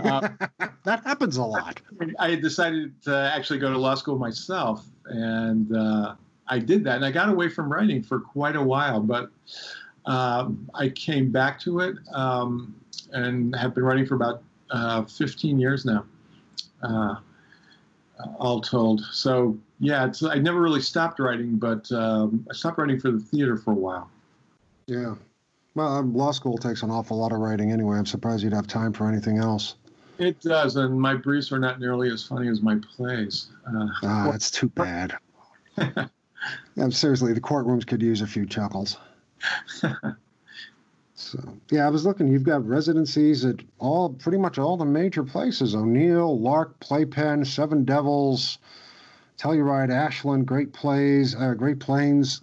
[0.03, 0.29] Uh,
[0.83, 1.81] that happens a lot.
[2.19, 6.15] I decided to actually go to law school myself, and uh,
[6.47, 6.95] I did that.
[6.97, 9.29] And I got away from writing for quite a while, but
[10.05, 12.75] um, I came back to it um,
[13.11, 16.05] and have been writing for about uh, 15 years now,
[16.81, 17.15] uh,
[18.39, 19.01] all told.
[19.11, 23.19] So yeah, it's, I never really stopped writing, but um, I stopped writing for the
[23.19, 24.09] theater for a while.
[24.87, 25.15] Yeah.
[25.73, 27.97] Well, um, law school takes an awful lot of writing anyway.
[27.97, 29.75] I'm surprised you'd have time for anything else.
[30.17, 33.47] It does, and my briefs are not nearly as funny as my plays.
[33.65, 35.17] Uh, ah, that's too bad.
[35.77, 38.97] yeah, seriously, the courtrooms could use a few chuckles.
[41.21, 42.27] So, yeah, I was looking.
[42.27, 47.85] You've got residencies at all, pretty much all the major places: O'Neill, Lark, PlayPenn, Seven
[47.85, 48.57] Devils,
[49.37, 52.41] Telluride, Ashland, Great Plays, uh, Great Plains.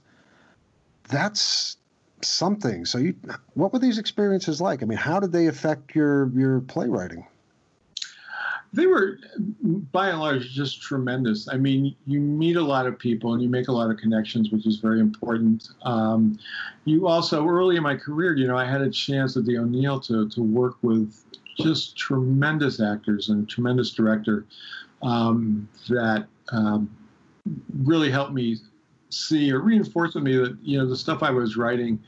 [1.08, 1.76] That's
[2.22, 2.84] something.
[2.84, 3.16] So, you,
[3.54, 4.82] what were these experiences like?
[4.82, 7.26] I mean, how did they affect your your playwriting?
[8.72, 9.18] They were,
[9.92, 11.48] by and large, just tremendous.
[11.48, 14.50] I mean, you meet a lot of people and you make a lot of connections,
[14.50, 15.70] which is very important.
[15.84, 16.38] Um,
[16.84, 20.00] you also, early in my career, you know, I had a chance at the O'Neill
[20.00, 21.24] to to work with
[21.58, 24.44] just tremendous actors and a tremendous director
[25.02, 26.90] um, that um,
[27.82, 28.58] really helped me
[29.10, 31.98] see or reinforce with me that you know the stuff I was writing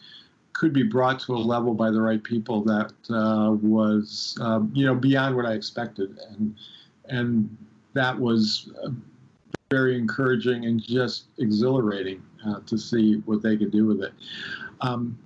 [0.53, 4.85] could be brought to a level by the right people that uh, was um, you
[4.85, 6.57] know beyond what I expected and
[7.09, 7.57] and
[7.95, 8.91] that was uh,
[9.71, 14.13] very encouraging and just exhilarating uh, to see what they could do with it.
[14.81, 15.19] Um,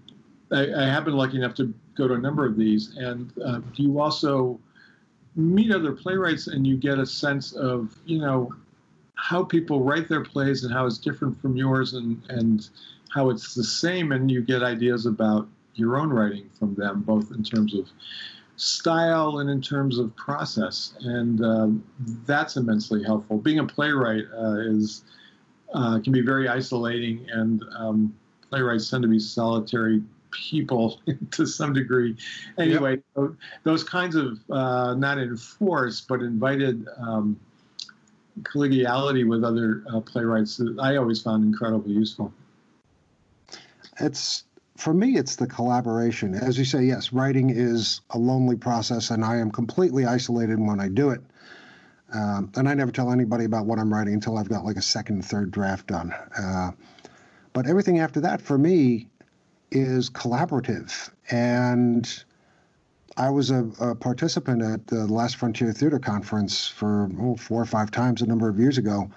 [0.53, 3.61] I, I, have been lucky enough to go to a number of these, and uh,
[3.75, 4.59] you also
[5.37, 8.53] meet other playwrights and you get a sense of you know
[9.15, 12.69] how people write their plays and how it's different from yours and and
[13.15, 17.31] how it's the same and you get ideas about your own writing from them both
[17.31, 17.89] in terms of
[18.57, 21.85] style and in terms of process and um,
[22.27, 25.03] that's immensely helpful being a playwright uh, is
[25.75, 28.15] uh, can be very isolating and um,
[28.49, 31.01] playwrights tend to be solitary people
[31.31, 32.17] to some degree.
[32.59, 33.31] Anyway, yep.
[33.63, 37.39] those kinds of uh, not enforced but invited um,
[38.43, 42.33] collegiality with other uh, playwrights I always found incredibly useful.
[44.01, 44.45] It's
[44.77, 46.35] for me, it's the collaboration.
[46.35, 50.81] As you say, yes, writing is a lonely process, and I am completely isolated when
[50.81, 51.21] I do it.
[52.13, 54.83] Um, and I never tell anybody about what I'm writing until I've got like a
[54.83, 56.13] second, third draft done.
[56.37, 56.73] Uh,
[57.53, 59.09] but everything after that, for me,
[59.71, 61.11] is collaborative.
[61.31, 62.25] And
[63.17, 67.67] I was a, a, participant at the Last Frontier Theater Conference for oh, four or
[67.67, 69.11] five times a number of years ago.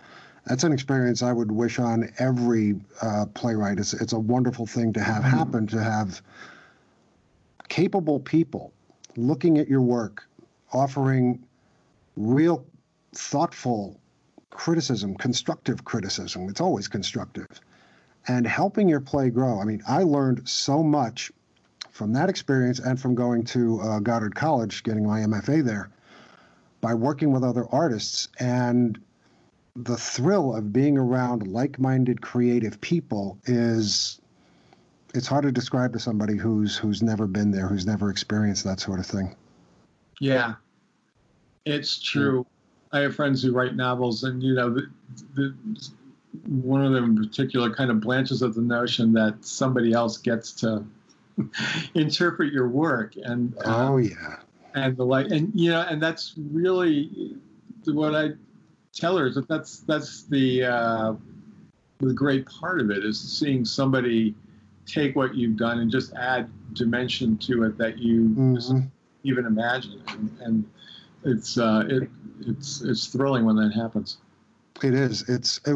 [0.48, 3.80] That's an experience I would wish on every uh, playwright.
[3.80, 5.38] It's, it's a wonderful thing to have mm-hmm.
[5.38, 6.22] happen, to have
[7.68, 8.72] capable people
[9.18, 10.28] looking at your work,
[10.72, 11.44] offering
[12.16, 12.66] real,
[13.14, 14.00] thoughtful
[14.50, 16.48] criticism, constructive criticism.
[16.50, 17.48] It's always constructive
[18.28, 19.60] and helping your play grow.
[19.60, 21.32] I mean, I learned so much
[21.92, 25.90] from that experience and from going to uh, Goddard College, getting my MFA there,
[26.80, 29.00] by working with other artists and
[29.78, 34.20] the thrill of being around like-minded creative people is
[35.14, 38.80] it's hard to describe to somebody who's who's never been there who's never experienced that
[38.80, 39.36] sort of thing.
[40.20, 40.56] Yeah.
[41.66, 42.46] It's true.
[42.92, 44.90] I have friends who write novels and you know the,
[45.36, 45.56] the
[46.48, 50.52] one of them in particular kind of blanches at the notion that somebody else gets
[50.54, 50.84] to
[51.94, 54.38] interpret your work and uh, oh yeah.
[54.74, 55.28] and the like.
[55.28, 57.36] And you know and that's really
[57.86, 58.32] what i
[58.94, 59.38] tellers.
[59.48, 61.14] That's that's the uh,
[62.00, 64.36] the great part of it is seeing somebody
[64.86, 68.80] take what you've done and just add dimension to it that you Mm-hmm.
[69.24, 70.70] even imagine, and, and
[71.24, 72.10] it's uh, it
[72.42, 74.18] it's it's thrilling when that happens.
[74.84, 75.28] It is.
[75.28, 75.60] It's.
[75.66, 75.76] It,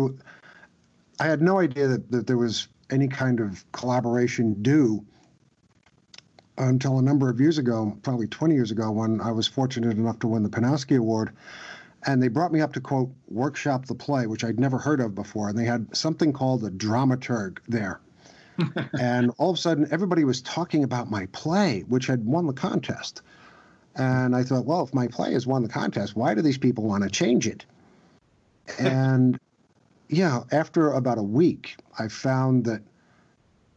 [1.20, 5.06] I had no idea that, that there was any kind of collaboration due
[6.58, 10.20] until a number of years ago, probably 20 years ago, when I was fortunate enough
[10.20, 11.32] to win the Panowski Award.
[12.06, 15.14] And they brought me up to quote workshop the play, which I'd never heard of
[15.14, 15.50] before.
[15.50, 18.00] And they had something called a dramaturg there.
[19.00, 22.54] and all of a sudden, everybody was talking about my play, which had won the
[22.54, 23.22] contest.
[23.96, 26.86] And I thought, well, if my play has won the contest, why do these people
[26.86, 27.66] want to change it?
[28.80, 29.40] and
[30.10, 32.82] yeah, after about a week, I found that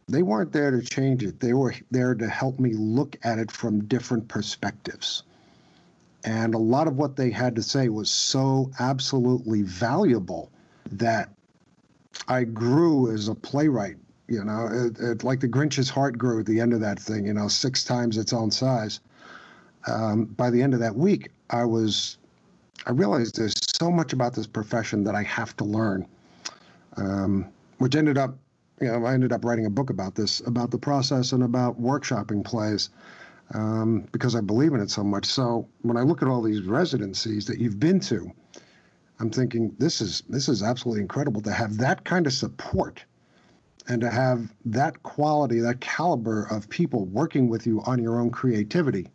[0.07, 1.39] they weren't there to change it.
[1.39, 5.23] They were there to help me look at it from different perspectives.
[6.25, 10.51] And a lot of what they had to say was so absolutely valuable
[10.91, 11.29] that
[12.27, 13.97] I grew as a playwright.
[14.27, 17.27] You know, it, it, like the Grinch's heart grew at the end of that thing,
[17.27, 18.99] you know, six times its own size.
[19.87, 22.17] Um, by the end of that week, I was,
[22.87, 26.07] I realized there's so much about this profession that I have to learn,
[26.97, 28.35] um, which ended up,
[28.81, 31.79] you know, I ended up writing a book about this, about the process and about
[31.79, 32.89] workshopping plays,
[33.53, 35.25] um, because I believe in it so much.
[35.25, 38.31] So when I look at all these residencies that you've been to,
[39.19, 43.03] I'm thinking this is this is absolutely incredible to have that kind of support
[43.87, 48.31] and to have that quality, that caliber of people working with you on your own
[48.31, 49.07] creativity.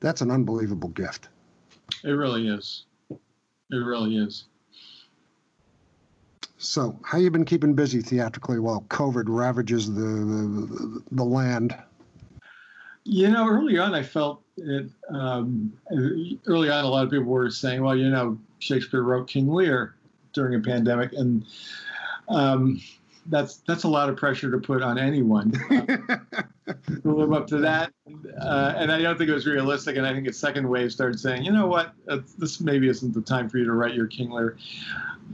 [0.00, 1.28] That's an unbelievable gift.
[2.02, 2.86] It really is.
[3.10, 4.44] It really is.
[6.58, 11.76] So, how you been keeping busy theatrically while COVID ravages the the, the land?
[13.04, 14.88] You know, early on, I felt it.
[15.08, 15.72] Um,
[16.46, 19.96] early on, a lot of people were saying, "Well, you know, Shakespeare wrote King Lear
[20.32, 21.44] during a pandemic," and
[22.28, 22.80] um,
[23.26, 26.20] that's that's a lot of pressure to put on anyone to
[27.04, 27.92] live up to that.
[28.40, 29.96] Uh, and I don't think it was realistic.
[29.96, 31.92] And I think a second wave started saying, "You know what?
[32.08, 34.56] Uh, this maybe isn't the time for you to write your King Lear."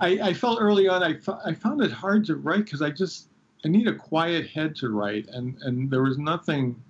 [0.01, 3.29] I, I felt early on I, I found it hard to write because I just
[3.65, 6.83] I need a quiet head to write, and and there was nothing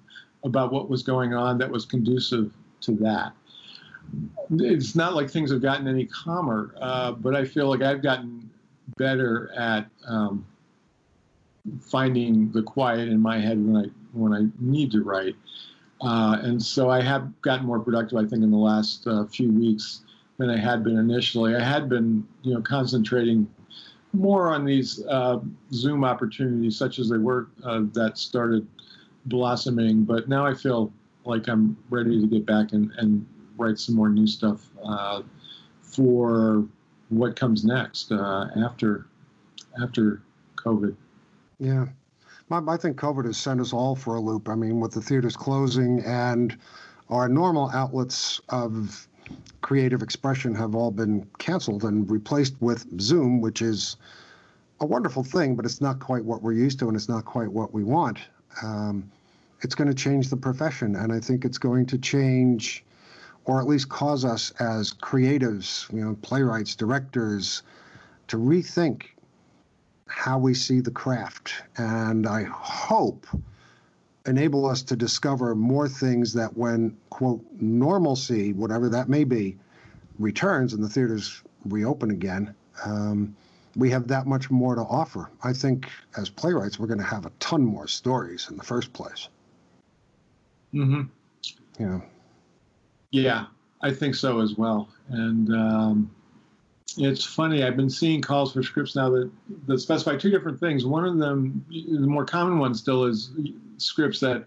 [0.44, 3.32] about what was going on that was conducive to that.
[4.50, 8.48] It's not like things have gotten any calmer, uh, but I feel like I've gotten
[8.96, 10.46] better at um,
[11.80, 15.36] finding the quiet in my head when I when I need to write,
[16.00, 18.16] uh, and so I have gotten more productive.
[18.16, 20.00] I think in the last uh, few weeks
[20.38, 21.54] than I had been initially.
[21.54, 23.46] I had been, you know, concentrating
[24.12, 25.40] more on these uh,
[25.72, 28.66] Zoom opportunities, such as they were uh, that started
[29.26, 30.04] blossoming.
[30.04, 30.92] But now I feel
[31.24, 33.26] like I'm ready to get back and, and
[33.56, 35.22] write some more new stuff uh,
[35.82, 36.66] for
[37.08, 39.06] what comes next uh, after
[39.82, 40.22] after
[40.56, 40.96] COVID.
[41.58, 41.86] Yeah.
[42.50, 44.48] I think COVID has sent us all for a loop.
[44.48, 46.56] I mean, with the theaters closing and
[47.10, 49.06] our normal outlets of
[49.60, 53.96] creative expression have all been canceled and replaced with Zoom, which is
[54.80, 57.52] a wonderful thing, but it's not quite what we're used to and it's not quite
[57.52, 58.18] what we want.
[58.62, 59.10] Um,
[59.60, 62.84] it's going to change the profession, and I think it's going to change,
[63.44, 67.62] or at least cause us as creatives, you know, playwrights, directors,
[68.28, 69.04] to rethink
[70.06, 71.54] how we see the craft.
[71.76, 73.26] And I hope
[74.26, 79.56] enable us to discover more things that when quote normalcy whatever that may be
[80.18, 83.34] returns and the theaters reopen again um,
[83.76, 87.26] we have that much more to offer i think as playwrights we're going to have
[87.26, 89.28] a ton more stories in the first place
[90.74, 91.02] mm-hmm.
[91.78, 92.02] know
[93.10, 93.46] yeah
[93.82, 96.10] i think so as well and um,
[96.96, 97.62] it's funny.
[97.62, 99.30] I've been seeing calls for scripts now that,
[99.66, 100.84] that specify two different things.
[100.84, 103.30] One of them, the more common one still, is
[103.76, 104.46] scripts that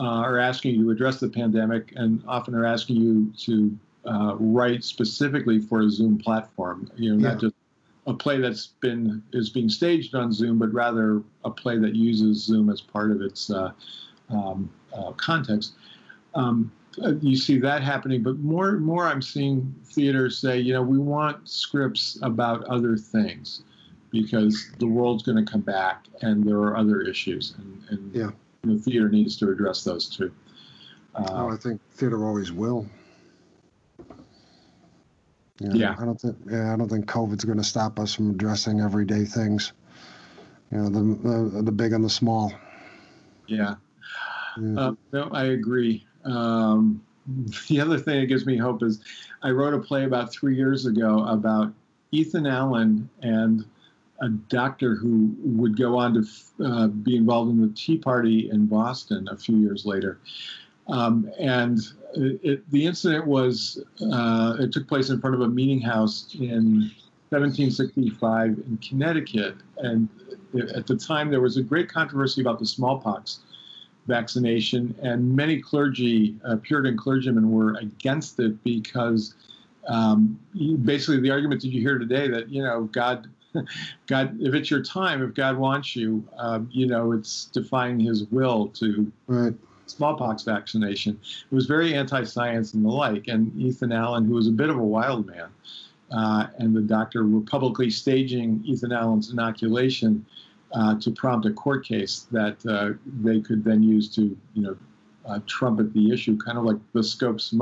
[0.00, 3.78] uh, are asking you to address the pandemic and often are asking you to
[4.10, 6.90] uh, write specifically for a Zoom platform.
[6.96, 7.32] You know, Yeah.
[7.32, 7.54] not just
[8.06, 12.44] a play that's been is being staged on Zoom, but rather a play that uses
[12.44, 13.72] Zoom as part of its uh,
[14.28, 15.74] um, uh, context.
[16.34, 16.72] Um,
[17.02, 20.82] uh, you see that happening, but more and more I'm seeing theaters say, you know,
[20.82, 23.62] we want scripts about other things
[24.10, 28.30] because the world's going to come back and there are other issues, and, and Yeah.
[28.62, 30.30] the theater needs to address those too.
[31.14, 32.86] oh, Uh, i think theater always will
[35.62, 35.94] You know, Yeah.
[35.98, 39.24] i don't think yeah i don't think covid's going to stop us from addressing everyday
[39.24, 39.72] things
[40.72, 42.52] you know the the, the big and the small
[43.46, 43.74] yeah,
[44.60, 44.80] Yeah.
[44.80, 46.06] uh, no, I agree.
[46.24, 47.02] Um,
[47.68, 49.00] the other thing that gives me hope is
[49.42, 51.72] I wrote a play about three years ago about
[52.12, 53.64] Ethan Allen and
[54.20, 58.66] a doctor who would go on to uh, be involved in the Tea Party in
[58.66, 60.18] Boston a few years later.
[60.88, 61.78] Um, and
[62.14, 66.90] it, the incident was, uh, it took place in front of a meeting house in
[67.30, 69.56] 1765 in Connecticut.
[69.78, 70.08] And
[70.74, 73.40] at the time, there was a great controversy about the smallpox
[74.06, 79.34] vaccination, and many clergy, uh, Puritan clergymen, were against it because
[79.88, 80.38] um,
[80.84, 83.28] basically the argument that you hear today that you know God,
[84.06, 88.24] God, if it's your time, if God wants you, um, you know, it's defying His
[88.24, 89.54] will to right.
[89.96, 91.18] Smallpox vaccination.
[91.50, 93.28] It was very anti-science and the like.
[93.28, 95.48] And Ethan Allen, who was a bit of a wild man,
[96.10, 100.24] uh, and the doctor were publicly staging Ethan Allen's inoculation
[100.72, 102.90] uh, to prompt a court case that uh,
[103.22, 104.76] they could then use to, you know,
[105.26, 107.54] uh, trumpet the issue, kind of like the Scopes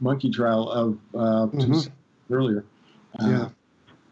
[0.00, 2.34] monkey trial of uh, mm-hmm.
[2.34, 2.64] earlier.
[3.20, 3.48] Uh, yeah.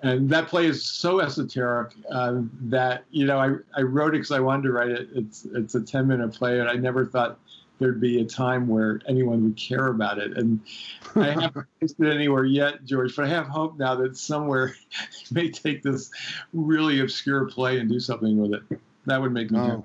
[0.03, 4.31] And that play is so esoteric uh, that you know I, I wrote it because
[4.31, 5.09] I wanted to write it.
[5.15, 7.39] It's it's a ten minute play, and I never thought
[7.79, 10.37] there'd be a time where anyone would care about it.
[10.37, 10.61] And
[11.15, 14.75] I haven't placed it anywhere yet, George, but I have hope now that somewhere
[15.31, 16.11] may take this
[16.53, 18.81] really obscure play and do something with it.
[19.07, 19.85] That would make me oh,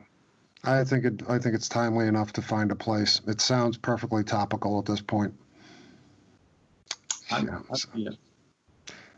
[0.64, 1.24] I think it.
[1.28, 3.22] I think it's timely enough to find a place.
[3.28, 5.34] It sounds perfectly topical at this point.
[7.32, 7.90] Yeah, so.
[7.96, 8.10] Yeah.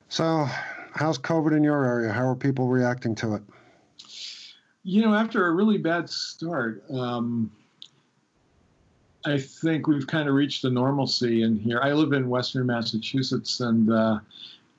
[0.07, 0.47] so,
[0.93, 2.11] how's COVID in your area?
[2.11, 3.43] How are people reacting to it?
[4.83, 7.51] You know, after a really bad start, um,
[9.25, 11.79] I think we've kind of reached a normalcy in here.
[11.81, 14.19] I live in Western Massachusetts, and uh,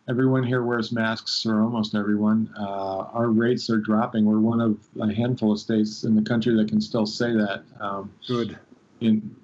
[0.08, 2.52] everyone here wears masks, or almost everyone.
[2.58, 4.26] Uh, our rates are dropping.
[4.26, 7.62] We're one of a handful of states in the country that can still say that.
[7.80, 8.58] Um, Good.
[9.00, 9.34] In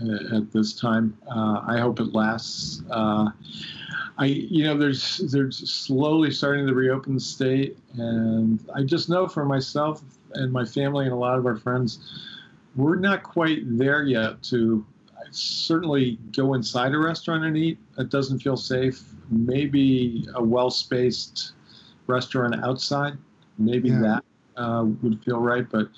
[0.00, 2.82] uh, at this time, uh, I hope it lasts.
[4.18, 9.28] I, you know, there's they're slowly starting to reopen the state, and I just know
[9.28, 10.02] for myself
[10.34, 11.98] and my family and a lot of our friends
[12.76, 14.84] we're not quite there yet to
[15.30, 17.78] certainly go inside a restaurant and eat.
[17.98, 19.02] It doesn't feel safe.
[19.30, 21.52] Maybe a well spaced
[22.06, 23.14] restaurant outside,
[23.58, 24.20] maybe yeah.
[24.56, 25.68] that uh, would feel right.
[25.68, 25.88] But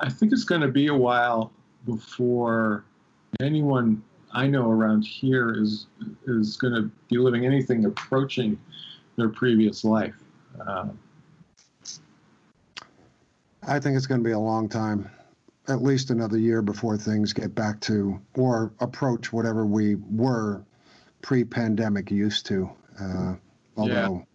[0.00, 1.52] I think it's going to be a while
[1.86, 2.84] before
[3.40, 4.02] anyone
[4.34, 5.86] I know around here is
[6.26, 8.58] is going to be living anything approaching
[9.16, 10.14] their previous life.
[10.60, 10.88] Uh,
[13.66, 15.10] I think it's going to be a long time
[15.68, 20.62] at least another year before things get back to or approach whatever we were
[21.22, 22.68] pre-pandemic used to.
[23.00, 23.34] Uh,
[23.76, 24.26] although,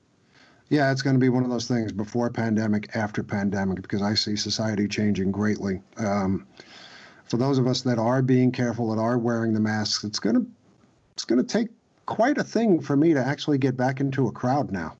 [0.70, 0.88] yeah.
[0.88, 4.16] yeah it's going to be one of those things before pandemic, after pandemic, because I
[4.16, 5.82] see society changing greatly.
[5.98, 6.48] Um,
[7.30, 10.36] for those of us that are being careful, that are wearing the masks, it's going
[10.36, 10.46] to
[11.14, 11.70] it's going to take
[12.06, 14.96] quite a thing for me to actually get back into a crowd now.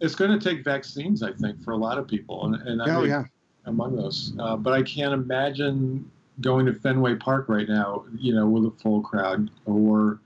[0.00, 2.94] It's going to take vaccines, I think, for a lot of people, and, and I
[2.94, 3.24] oh mean, yeah
[3.66, 4.32] among those.
[4.38, 6.10] Uh, but I can't imagine
[6.40, 10.20] going to Fenway Park right now, you know, with a full crowd, or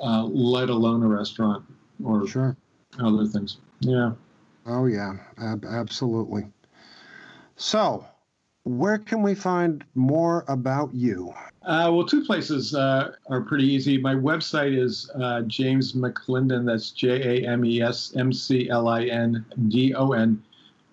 [0.00, 1.64] uh, let alone a restaurant
[2.04, 2.56] or sure.
[3.00, 3.58] other things.
[3.80, 4.12] Yeah.
[4.66, 6.46] Oh yeah, ab- absolutely.
[7.56, 8.04] So,
[8.64, 11.32] where can we find more about you?
[11.62, 13.98] Uh, well, two places uh, are pretty easy.
[13.98, 16.66] My website is uh, James McLindon.
[16.66, 20.42] That's J A M E S M C L I N D O N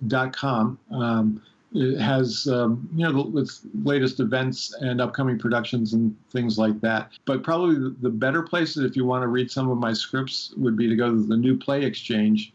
[0.07, 0.77] dot com.
[0.91, 1.41] Um,
[1.73, 7.11] it has um, you know the, latest events and upcoming productions and things like that.
[7.25, 10.75] But probably the better places if you want to read some of my scripts would
[10.75, 12.53] be to go to the New Play Exchange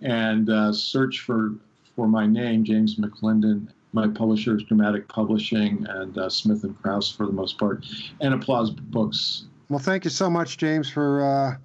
[0.00, 1.52] and uh, search for
[1.94, 3.68] for my name, James McLindon.
[3.94, 7.86] My publishers, Dramatic Publishing and uh, Smith and Kraus for the most part,
[8.20, 9.46] and Applause Books.
[9.70, 11.24] Well, thank you so much, James, for.
[11.24, 11.56] Uh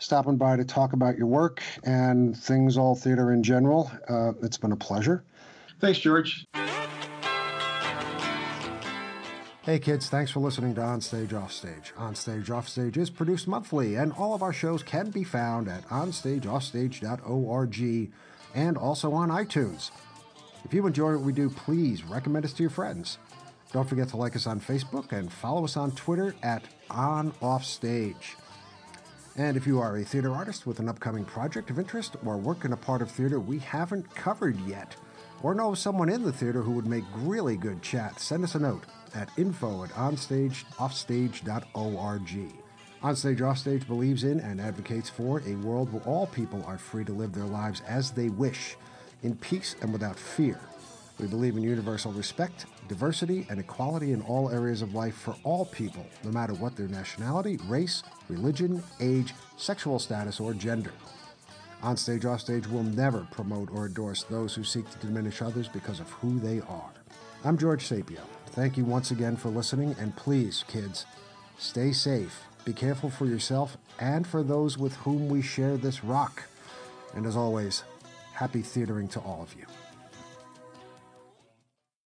[0.00, 3.90] stopping by to talk about your work and things all theater in general.
[4.08, 5.22] Uh, it's been a pleasure.
[5.78, 6.46] Thanks, George.
[9.62, 11.92] Hey kids, thanks for listening to Onstage Offstage.
[11.96, 18.10] Onstage Offstage is produced monthly, and all of our shows can be found at onstageoffstage.org
[18.54, 19.90] and also on iTunes.
[20.64, 23.18] If you enjoy what we do, please recommend us to your friends.
[23.72, 28.34] Don't forget to like us on Facebook and follow us on Twitter at OnOffStage.
[29.36, 32.64] And if you are a theater artist with an upcoming project of interest or work
[32.64, 34.96] in a part of theater we haven't covered yet,
[35.42, 38.58] or know someone in the theater who would make really good chat, send us a
[38.58, 38.84] note
[39.14, 42.52] at info at onstageoffstage.org.
[43.02, 47.12] Onstage Offstage believes in and advocates for a world where all people are free to
[47.12, 48.76] live their lives as they wish,
[49.22, 50.60] in peace and without fear.
[51.18, 55.66] We believe in universal respect, diversity, and equality in all areas of life for all
[55.66, 60.92] people, no matter what their nationality, race, religion, age, sexual status, or gender.
[61.82, 65.68] On Stage off Offstage will never promote or endorse those who seek to diminish others
[65.68, 66.90] because of who they are.
[67.44, 68.20] I'm George Sapio.
[68.48, 71.06] Thank you once again for listening, and please, kids,
[71.58, 72.44] stay safe.
[72.64, 76.42] Be careful for yourself and for those with whom we share this rock.
[77.14, 77.82] And as always,
[78.40, 79.66] happy theatering to all of you.